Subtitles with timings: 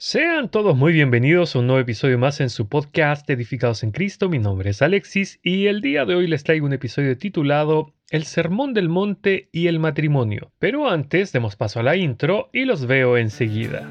[0.00, 4.28] Sean todos muy bienvenidos a un nuevo episodio más en su podcast Edificados en Cristo.
[4.28, 8.22] Mi nombre es Alexis y el día de hoy les traigo un episodio titulado El
[8.22, 10.52] Sermón del Monte y el Matrimonio.
[10.60, 13.88] Pero antes demos paso a la intro y los veo enseguida.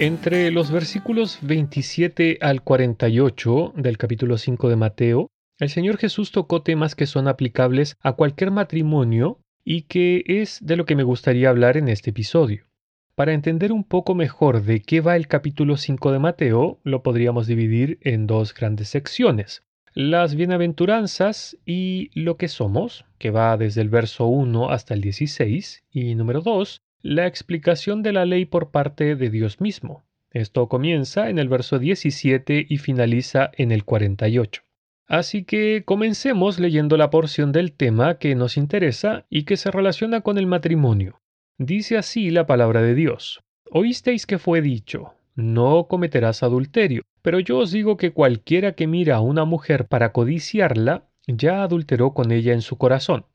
[0.00, 5.28] Entre los versículos 27 al 48 del capítulo 5 de Mateo,
[5.60, 10.74] el Señor Jesús tocó temas que son aplicables a cualquier matrimonio y que es de
[10.74, 12.64] lo que me gustaría hablar en este episodio.
[13.14, 17.46] Para entender un poco mejor de qué va el capítulo 5 de Mateo, lo podríamos
[17.46, 19.62] dividir en dos grandes secciones.
[19.92, 25.84] Las bienaventuranzas y lo que somos, que va desde el verso 1 hasta el 16,
[25.92, 30.06] y número 2, la explicación de la ley por parte de Dios mismo.
[30.30, 34.62] Esto comienza en el verso 17 y finaliza en el 48.
[35.06, 40.22] Así que comencemos leyendo la porción del tema que nos interesa y que se relaciona
[40.22, 41.20] con el matrimonio.
[41.58, 43.44] Dice así la palabra de Dios.
[43.70, 49.16] Oísteis que fue dicho, no cometerás adulterio, pero yo os digo que cualquiera que mira
[49.16, 53.26] a una mujer para codiciarla, ya adulteró con ella en su corazón.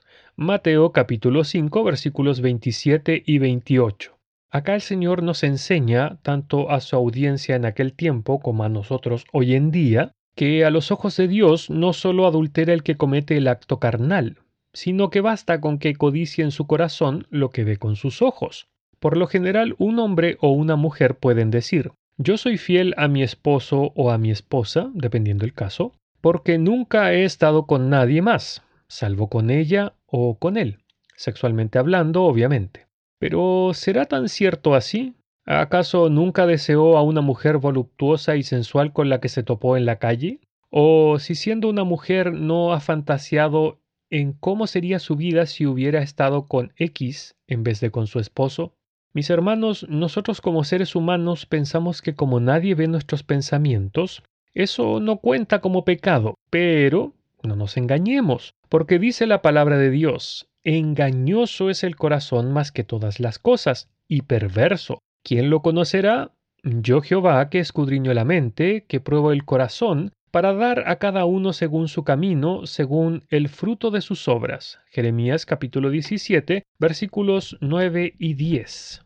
[0.41, 4.17] Mateo capítulo 5 versículos 27 y 28.
[4.49, 9.25] Acá el Señor nos enseña, tanto a su audiencia en aquel tiempo como a nosotros
[9.33, 13.35] hoy en día, que a los ojos de Dios no solo adultera el que comete
[13.35, 14.37] el acto carnal,
[14.71, 18.69] sino que basta con que codicie en su corazón lo que ve con sus ojos.
[19.01, 23.23] Por lo general, un hombre o una mujer pueden decir, yo soy fiel a mi
[23.23, 28.63] esposo o a mi esposa, dependiendo el caso, porque nunca he estado con nadie más,
[28.89, 30.79] salvo con ella o con él,
[31.15, 32.87] sexualmente hablando, obviamente.
[33.19, 35.15] Pero ¿será tan cierto así?
[35.45, 39.85] ¿Acaso nunca deseó a una mujer voluptuosa y sensual con la que se topó en
[39.85, 40.41] la calle?
[40.69, 46.01] ¿O si siendo una mujer no ha fantaseado en cómo sería su vida si hubiera
[46.01, 48.73] estado con X en vez de con su esposo?
[49.13, 54.21] Mis hermanos, nosotros como seres humanos pensamos que como nadie ve nuestros pensamientos,
[54.53, 60.47] eso no cuenta como pecado, pero no nos engañemos, porque dice la palabra de Dios,
[60.63, 64.99] engañoso es el corazón más que todas las cosas, y perverso.
[65.23, 66.31] ¿Quién lo conocerá?
[66.63, 71.53] Yo Jehová, que escudriño la mente, que pruebo el corazón, para dar a cada uno
[71.53, 74.79] según su camino, según el fruto de sus obras.
[74.89, 79.05] Jeremías capítulo 17, versículos 9 y 10.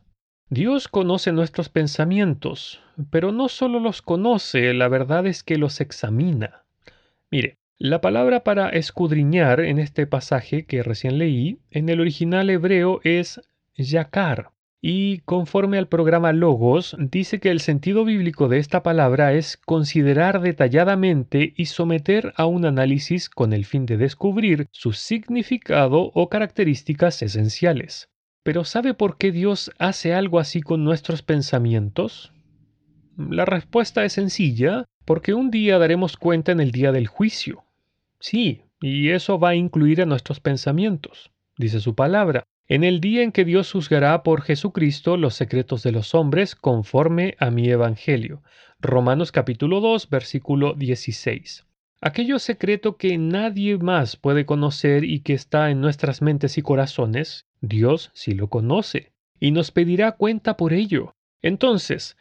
[0.50, 6.64] Dios conoce nuestros pensamientos, pero no solo los conoce, la verdad es que los examina.
[7.30, 13.00] Mire, la palabra para escudriñar en este pasaje que recién leí, en el original hebreo
[13.02, 13.40] es
[13.76, 14.50] yakar.
[14.80, 20.40] Y conforme al programa Logos, dice que el sentido bíblico de esta palabra es considerar
[20.40, 27.22] detalladamente y someter a un análisis con el fin de descubrir su significado o características
[27.22, 28.10] esenciales.
[28.44, 32.32] Pero ¿sabe por qué Dios hace algo así con nuestros pensamientos?
[33.16, 37.64] La respuesta es sencilla, porque un día daremos cuenta en el día del juicio.
[38.18, 43.22] Sí, y eso va a incluir a nuestros pensamientos, dice su palabra, en el día
[43.22, 48.42] en que Dios juzgará por Jesucristo los secretos de los hombres conforme a mi evangelio.
[48.80, 51.66] Romanos capítulo 2, versículo 16.
[52.00, 57.46] Aquello secreto que nadie más puede conocer y que está en nuestras mentes y corazones,
[57.60, 61.14] Dios sí lo conoce, y nos pedirá cuenta por ello.
[61.40, 62.16] Entonces,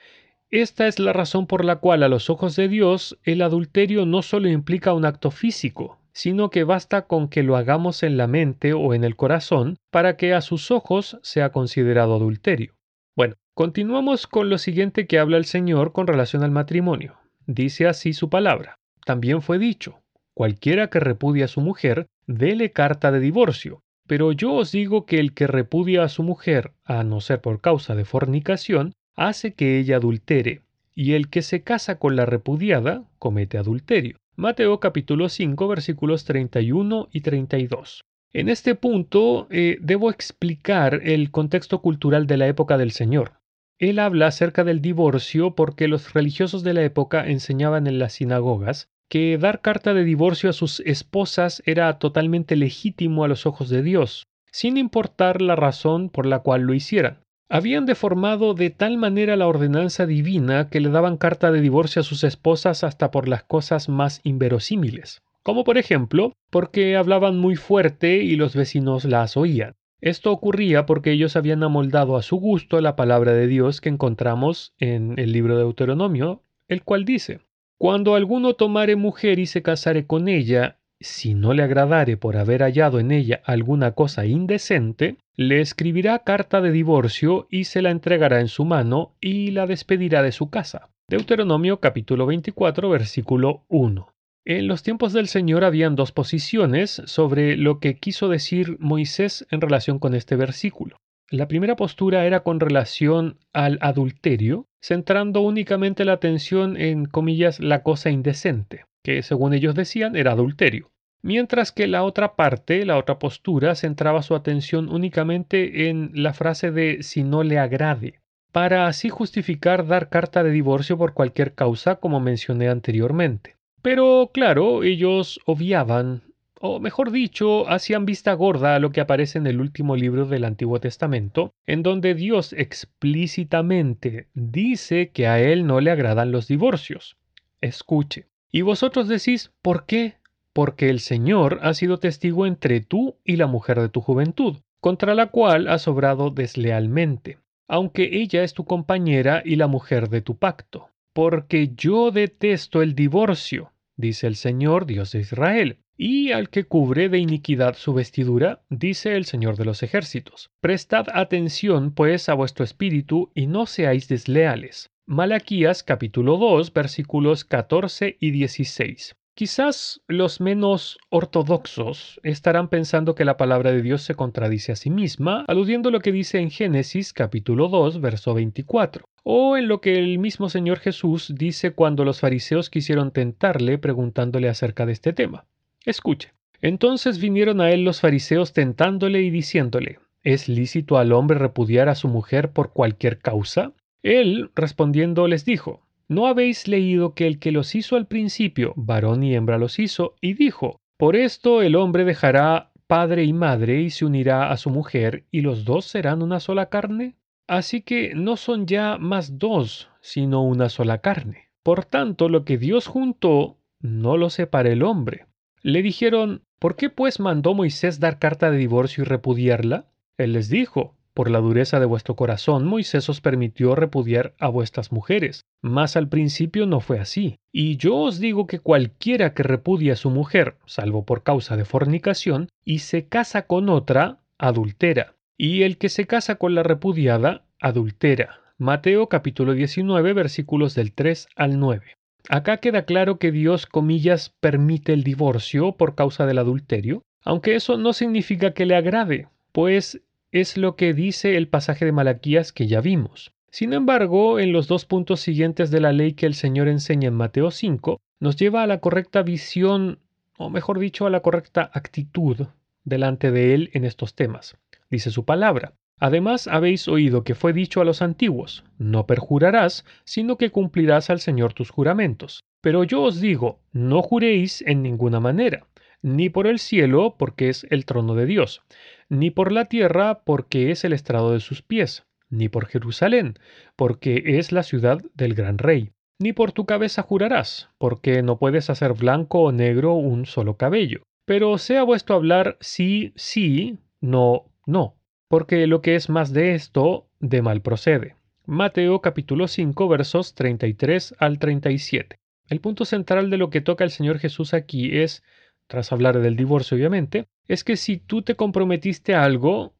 [0.61, 4.21] esta es la razón por la cual a los ojos de Dios el adulterio no
[4.21, 8.73] solo implica un acto físico, sino que basta con que lo hagamos en la mente
[8.73, 12.75] o en el corazón para que a sus ojos sea considerado adulterio.
[13.15, 17.17] Bueno, continuamos con lo siguiente que habla el Señor con relación al matrimonio.
[17.47, 18.77] Dice así su palabra.
[19.07, 20.01] También fue dicho,
[20.35, 23.81] cualquiera que repudia a su mujer, dele carta de divorcio.
[24.05, 27.59] Pero yo os digo que el que repudia a su mujer, a no ser por
[27.59, 30.61] causa de fornicación, hace que ella adultere,
[30.95, 34.17] y el que se casa con la repudiada comete adulterio.
[34.35, 38.03] Mateo capítulo 5 versículos 31 y 32.
[38.33, 43.33] En este punto eh, debo explicar el contexto cultural de la época del Señor.
[43.77, 48.87] Él habla acerca del divorcio porque los religiosos de la época enseñaban en las sinagogas
[49.09, 53.83] que dar carta de divorcio a sus esposas era totalmente legítimo a los ojos de
[53.83, 59.35] Dios, sin importar la razón por la cual lo hicieran habían deformado de tal manera
[59.35, 63.43] la ordenanza divina que le daban carta de divorcio a sus esposas hasta por las
[63.43, 69.75] cosas más inverosímiles, como por ejemplo porque hablaban muy fuerte y los vecinos las oían.
[70.01, 74.73] Esto ocurría porque ellos habían amoldado a su gusto la palabra de Dios que encontramos
[74.77, 77.39] en el libro de Deuteronomio, el cual dice,
[77.77, 82.61] Cuando alguno tomare mujer y se casare con ella, si no le agradare por haber
[82.61, 88.39] hallado en ella alguna cosa indecente, le escribirá carta de divorcio y se la entregará
[88.39, 90.89] en su mano y la despedirá de su casa.
[91.09, 94.07] Deuteronomio capítulo 24 versículo 1.
[94.45, 99.59] En los tiempos del Señor habían dos posiciones sobre lo que quiso decir Moisés en
[99.59, 100.97] relación con este versículo.
[101.29, 107.83] La primera postura era con relación al adulterio, centrando únicamente la atención en comillas la
[107.83, 110.92] cosa indecente, que según ellos decían era adulterio
[111.23, 116.69] mientras que la otra parte, la otra postura, centraba su atención únicamente en la frase
[116.69, 118.19] de si no le agrade,
[118.51, 123.55] para así justificar dar carta de divorcio por cualquier causa, como mencioné anteriormente.
[123.81, 126.21] Pero claro, ellos obviaban,
[126.61, 130.45] o mejor dicho, hacían vista gorda a lo que aparece en el último libro del
[130.45, 137.17] Antiguo Testamento, en donde Dios explícitamente dice que a él no le agradan los divorcios.
[137.59, 138.27] Escuche.
[138.51, 140.15] Y vosotros decís, ¿por qué?
[140.53, 145.15] Porque el Señor ha sido testigo entre tú y la mujer de tu juventud, contra
[145.15, 150.37] la cual has obrado deslealmente, aunque ella es tu compañera y la mujer de tu
[150.37, 150.89] pacto.
[151.13, 157.07] Porque yo detesto el divorcio, dice el Señor Dios de Israel, y al que cubre
[157.09, 160.49] de iniquidad su vestidura, dice el Señor de los ejércitos.
[160.59, 164.89] Prestad atención, pues, a vuestro espíritu y no seáis desleales.
[165.05, 169.15] Malaquías capítulo 2 versículos 14 y 16.
[169.35, 174.91] Quizás los menos ortodoxos estarán pensando que la palabra de Dios se contradice a sí
[174.91, 179.81] misma, aludiendo a lo que dice en Génesis capítulo 2, verso 24, o en lo
[179.81, 185.13] que el mismo Señor Jesús dice cuando los fariseos quisieron tentarle preguntándole acerca de este
[185.13, 185.45] tema.
[185.83, 186.31] Escuche.
[186.61, 191.95] Entonces vinieron a él los fariseos tentándole y diciéndole, ¿Es lícito al hombre repudiar a
[191.95, 193.73] su mujer por cualquier causa?
[194.03, 199.23] Él, respondiendo, les dijo, ¿No habéis leído que el que los hizo al principio, varón
[199.23, 203.89] y hembra los hizo, y dijo, Por esto el hombre dejará padre y madre y
[203.89, 207.15] se unirá a su mujer, y los dos serán una sola carne?
[207.47, 211.49] Así que no son ya más dos, sino una sola carne.
[211.63, 215.27] Por tanto, lo que Dios juntó, no lo separa el hombre.
[215.61, 219.87] Le dijeron, ¿por qué pues mandó Moisés dar carta de divorcio y repudiarla?
[220.17, 224.91] Él les dijo, por la dureza de vuestro corazón, Moisés os permitió repudiar a vuestras
[224.91, 227.37] mujeres, mas al principio no fue así.
[227.51, 231.65] Y yo os digo que cualquiera que repudie a su mujer, salvo por causa de
[231.65, 235.15] fornicación, y se casa con otra, adultera.
[235.37, 238.39] Y el que se casa con la repudiada, adultera.
[238.57, 241.95] Mateo capítulo 19 versículos del 3 al 9.
[242.29, 247.77] Acá queda claro que Dios, comillas, permite el divorcio por causa del adulterio, aunque eso
[247.77, 250.01] no significa que le agrade, pues
[250.33, 253.33] es lo que dice el pasaje de Malaquías que ya vimos.
[253.51, 257.13] Sin embargo, en los dos puntos siguientes de la ley que el Señor enseña en
[257.13, 259.99] Mateo 5, nos lleva a la correcta visión,
[260.39, 262.47] o mejor dicho, a la correcta actitud
[262.83, 264.57] delante de Él en estos temas.
[264.89, 265.73] Dice su palabra.
[265.99, 271.19] Además habéis oído que fue dicho a los antiguos, no perjurarás, sino que cumplirás al
[271.19, 272.43] Señor tus juramentos.
[272.59, 275.67] Pero yo os digo, no juréis en ninguna manera,
[276.03, 278.61] ni por el cielo, porque es el trono de Dios,
[279.09, 283.39] ni por la tierra, porque es el estrado de sus pies, ni por Jerusalén,
[283.75, 288.69] porque es la ciudad del gran rey, ni por tu cabeza jurarás, porque no puedes
[288.69, 291.01] hacer blanco o negro un solo cabello.
[291.25, 294.97] Pero sea vuestro hablar sí, sí, no, no,
[295.29, 298.15] porque lo que es más de esto, de mal procede.
[298.45, 302.17] Mateo capítulo 5 versos 33 al 37.
[302.49, 305.23] El punto central de lo que toca el Señor Jesús aquí es
[305.67, 309.73] tras hablar del divorcio obviamente, es que si tú te comprometiste a algo,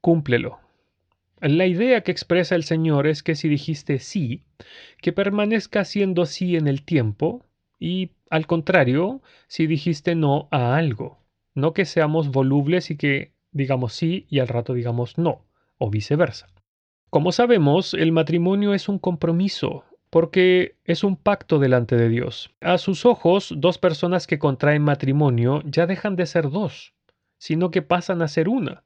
[0.00, 0.58] cúmplelo.
[1.40, 4.42] La idea que expresa el Señor es que si dijiste sí,
[5.00, 7.46] que permanezca siendo sí en el tiempo,
[7.78, 11.18] y al contrario, si dijiste no a algo,
[11.54, 15.46] no que seamos volubles y que digamos sí y al rato digamos no,
[15.78, 16.46] o viceversa.
[17.08, 22.50] Como sabemos, el matrimonio es un compromiso, porque es un pacto delante de Dios.
[22.60, 26.94] A sus ojos, dos personas que contraen matrimonio ya dejan de ser dos,
[27.38, 28.82] sino que pasan a ser una,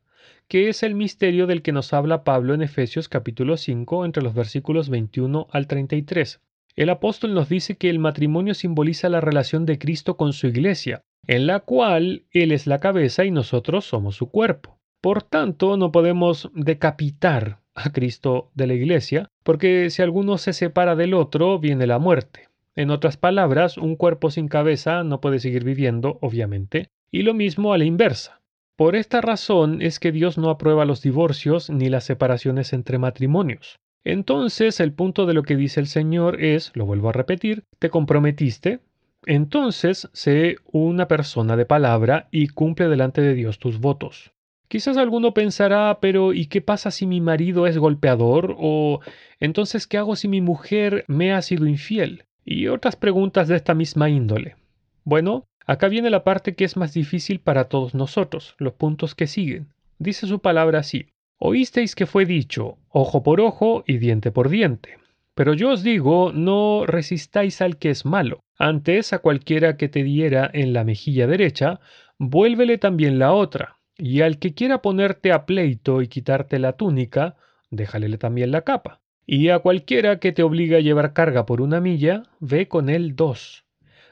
[0.48, 4.34] que es el misterio del que nos habla Pablo en Efesios capítulo 5 entre los
[4.34, 6.40] versículos 21 al 33.
[6.76, 11.02] El apóstol nos dice que el matrimonio simboliza la relación de Cristo con su iglesia,
[11.26, 14.78] en la cual Él es la cabeza y nosotros somos su cuerpo.
[15.00, 20.96] Por tanto, no podemos decapitar a Cristo de la Iglesia, porque si alguno se separa
[20.96, 22.48] del otro, viene la muerte.
[22.76, 27.72] En otras palabras, un cuerpo sin cabeza no puede seguir viviendo, obviamente, y lo mismo
[27.72, 28.40] a la inversa.
[28.76, 33.78] Por esta razón es que Dios no aprueba los divorcios ni las separaciones entre matrimonios.
[34.02, 37.88] Entonces el punto de lo que dice el Señor es, lo vuelvo a repetir, te
[37.88, 38.80] comprometiste,
[39.26, 44.33] entonces sé una persona de palabra y cumple delante de Dios tus votos.
[44.74, 48.56] Quizás alguno pensará, pero ¿y qué pasa si mi marido es golpeador?
[48.58, 48.98] o
[49.38, 52.24] entonces ¿qué hago si mi mujer me ha sido infiel?
[52.44, 54.56] Y otras preguntas de esta misma índole.
[55.04, 59.28] Bueno, acá viene la parte que es más difícil para todos nosotros, los puntos que
[59.28, 59.68] siguen.
[60.00, 61.06] Dice su palabra así.
[61.38, 64.98] Oísteis que fue dicho, ojo por ojo y diente por diente.
[65.36, 68.40] Pero yo os digo, no resistáis al que es malo.
[68.58, 71.78] Antes a cualquiera que te diera en la mejilla derecha,
[72.18, 73.76] vuélvele también la otra.
[73.96, 77.36] Y al que quiera ponerte a pleito y quitarte la túnica,
[77.70, 79.00] déjale también la capa.
[79.26, 83.16] Y a cualquiera que te obligue a llevar carga por una milla, ve con él
[83.16, 83.64] dos.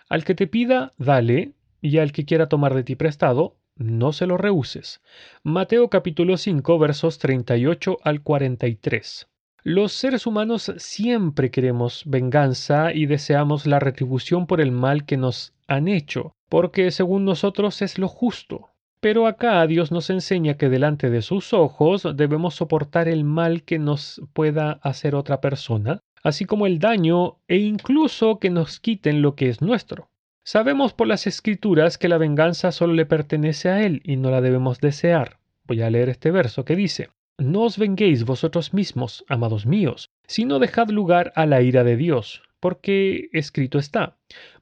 [0.09, 4.27] Al que te pida, dale, y al que quiera tomar de ti prestado, no se
[4.27, 5.03] lo rehuses.
[5.43, 9.29] Mateo capítulo 5 versos 38 al 43.
[9.65, 15.55] Los seres humanos siempre queremos venganza y deseamos la retribución por el mal que nos
[15.67, 18.72] han hecho, porque según nosotros es lo justo.
[19.03, 23.81] Pero acá Dios nos enseña que delante de sus ojos debemos soportar el mal que
[23.81, 29.35] nos pueda hacer otra persona, así como el daño e incluso que nos quiten lo
[29.35, 30.09] que es nuestro.
[30.45, 34.41] Sabemos por las escrituras que la venganza solo le pertenece a Él y no la
[34.41, 35.39] debemos desear.
[35.65, 40.61] Voy a leer este verso que dice, No os venguéis vosotros mismos, amados míos, sino
[40.61, 44.17] dejad lugar a la ira de Dios, porque escrito está,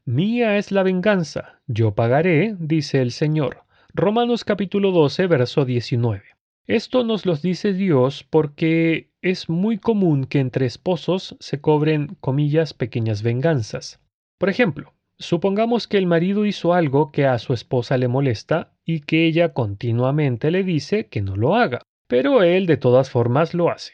[0.06, 3.64] Mía es la venganza, yo pagaré, dice el Señor.
[3.94, 6.22] Romanos capítulo 12, verso 19.
[6.66, 12.72] Esto nos lo dice Dios porque es muy común que entre esposos se cobren, comillas,
[12.72, 14.00] pequeñas venganzas.
[14.38, 19.00] Por ejemplo, Supongamos que el marido hizo algo que a su esposa le molesta y
[19.00, 23.68] que ella continuamente le dice que no lo haga, pero él de todas formas lo
[23.68, 23.92] hace.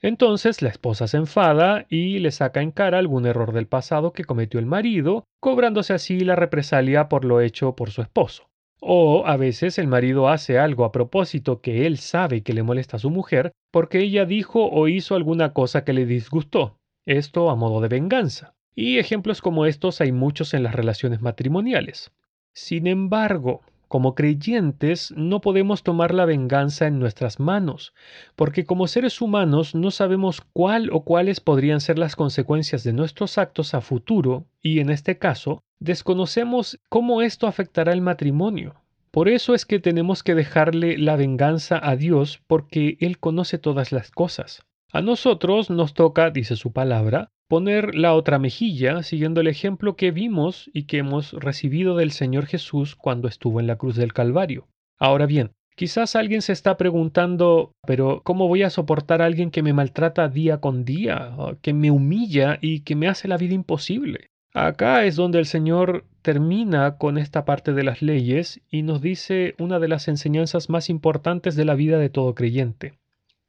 [0.00, 4.22] Entonces la esposa se enfada y le saca en cara algún error del pasado que
[4.22, 8.46] cometió el marido, cobrándose así la represalia por lo hecho por su esposo.
[8.86, 12.98] O a veces el marido hace algo a propósito que él sabe que le molesta
[12.98, 16.76] a su mujer porque ella dijo o hizo alguna cosa que le disgustó,
[17.06, 18.56] esto a modo de venganza.
[18.74, 22.12] Y ejemplos como estos hay muchos en las relaciones matrimoniales.
[22.52, 23.62] Sin embargo,
[23.94, 27.94] como creyentes no podemos tomar la venganza en nuestras manos,
[28.34, 33.38] porque como seres humanos no sabemos cuál o cuáles podrían ser las consecuencias de nuestros
[33.38, 38.74] actos a futuro, y en este caso, desconocemos cómo esto afectará el matrimonio.
[39.12, 43.92] Por eso es que tenemos que dejarle la venganza a Dios, porque Él conoce todas
[43.92, 44.64] las cosas.
[44.92, 50.10] A nosotros nos toca, dice su palabra, poner la otra mejilla siguiendo el ejemplo que
[50.10, 54.66] vimos y que hemos recibido del Señor Jesús cuando estuvo en la cruz del Calvario.
[54.98, 59.62] Ahora bien, quizás alguien se está preguntando, pero ¿cómo voy a soportar a alguien que
[59.62, 64.28] me maltrata día con día, que me humilla y que me hace la vida imposible?
[64.54, 69.56] Acá es donde el Señor termina con esta parte de las leyes y nos dice
[69.58, 72.94] una de las enseñanzas más importantes de la vida de todo creyente.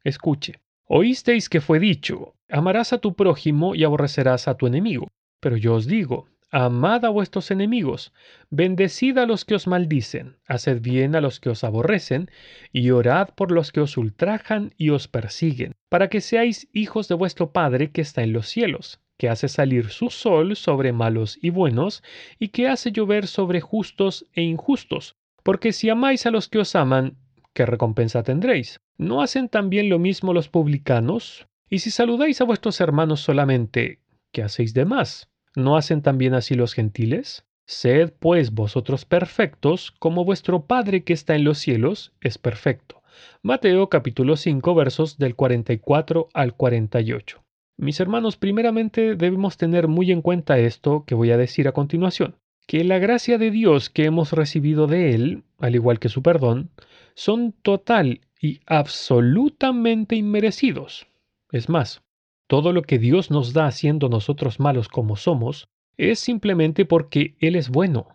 [0.02, 5.08] Escuche, oísteis que fue dicho, Amarás a tu prójimo y aborrecerás a tu enemigo.
[5.40, 8.12] Pero yo os digo, amad a vuestros enemigos,
[8.50, 12.30] bendecid a los que os maldicen, haced bien a los que os aborrecen,
[12.72, 17.16] y orad por los que os ultrajan y os persiguen, para que seáis hijos de
[17.16, 21.50] vuestro Padre que está en los cielos, que hace salir su sol sobre malos y
[21.50, 22.04] buenos,
[22.38, 25.16] y que hace llover sobre justos e injustos.
[25.42, 27.16] Porque si amáis a los que os aman,
[27.56, 28.82] ¿qué recompensa tendréis?
[28.98, 31.48] ¿No hacen también lo mismo los publicanos?
[31.70, 35.30] Y si saludáis a vuestros hermanos solamente, ¿qué hacéis de más?
[35.56, 37.46] ¿No hacen también así los gentiles?
[37.64, 43.02] Sed pues vosotros perfectos, como vuestro Padre que está en los cielos es perfecto.
[43.42, 47.42] Mateo capítulo 5 versos del 44 al 48.
[47.78, 52.36] Mis hermanos, primeramente debemos tener muy en cuenta esto que voy a decir a continuación,
[52.66, 56.70] que la gracia de Dios que hemos recibido de Él, al igual que su perdón,
[57.16, 61.08] son total y absolutamente inmerecidos.
[61.50, 62.02] Es más,
[62.46, 67.56] todo lo que Dios nos da siendo nosotros malos como somos, es simplemente porque Él
[67.56, 68.08] es bueno.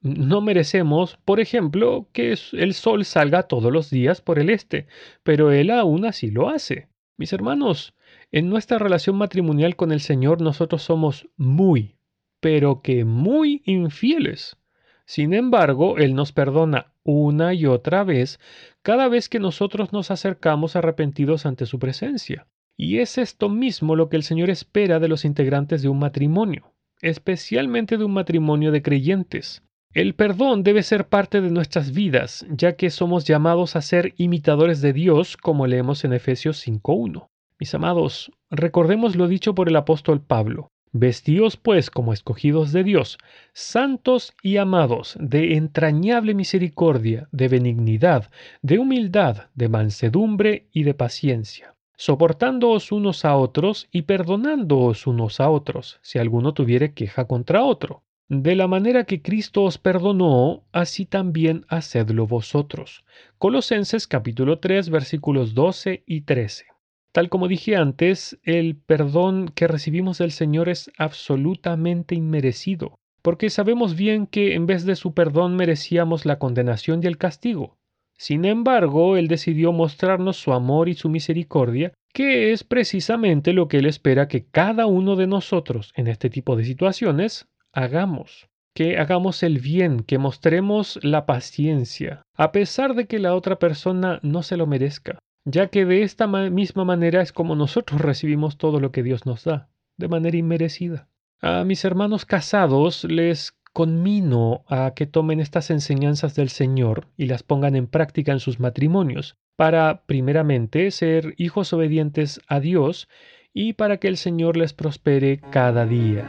[0.00, 4.86] No merecemos, por ejemplo, que el sol salga todos los días por el este,
[5.24, 6.88] pero Él aún así lo hace.
[7.16, 7.94] Mis hermanos,
[8.30, 11.96] en nuestra relación matrimonial con el Señor nosotros somos muy,
[12.38, 14.56] pero que muy infieles.
[15.04, 18.38] Sin embargo, Él nos perdona una y otra vez
[18.82, 22.46] cada vez que nosotros nos acercamos arrepentidos ante su presencia.
[22.76, 26.74] Y es esto mismo lo que el Señor espera de los integrantes de un matrimonio,
[27.00, 29.62] especialmente de un matrimonio de creyentes.
[29.92, 34.82] El perdón debe ser parte de nuestras vidas, ya que somos llamados a ser imitadores
[34.82, 37.28] de Dios, como leemos en Efesios 5.1.
[37.58, 40.70] Mis amados, recordemos lo dicho por el apóstol Pablo.
[40.98, 43.18] Vestíos pues como escogidos de Dios,
[43.52, 48.30] santos y amados, de entrañable misericordia, de benignidad,
[48.62, 55.50] de humildad, de mansedumbre y de paciencia, soportándoos unos a otros y perdonándoos unos a
[55.50, 58.02] otros, si alguno tuviere queja contra otro.
[58.28, 63.04] De la manera que Cristo os perdonó, así también hacedlo vosotros.
[63.38, 66.75] Colosenses capítulo 3 versículos 12 y 13.
[67.16, 73.96] Tal como dije antes, el perdón que recibimos del Señor es absolutamente inmerecido, porque sabemos
[73.96, 77.78] bien que en vez de su perdón merecíamos la condenación y el castigo.
[78.18, 83.78] Sin embargo, Él decidió mostrarnos su amor y su misericordia, que es precisamente lo que
[83.78, 89.42] Él espera que cada uno de nosotros en este tipo de situaciones hagamos, que hagamos
[89.42, 94.58] el bien, que mostremos la paciencia, a pesar de que la otra persona no se
[94.58, 99.02] lo merezca, ya que de esta misma manera es como nosotros recibimos todo lo que
[99.02, 101.08] Dios nos da, de manera inmerecida.
[101.40, 107.42] A mis hermanos casados les conmino a que tomen estas enseñanzas del Señor y las
[107.42, 113.08] pongan en práctica en sus matrimonios, para, primeramente, ser hijos obedientes a Dios
[113.54, 116.28] y para que el Señor les prospere cada día.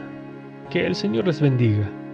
[0.70, 2.07] Que el Señor les bendiga.